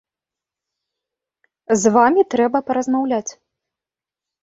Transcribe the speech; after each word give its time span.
З 1.83 1.93
вамі 1.99 2.21
трэба 2.35 2.57
паразмаўляць. 2.73 3.29